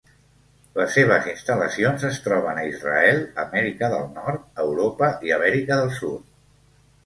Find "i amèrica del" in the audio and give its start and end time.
5.31-5.97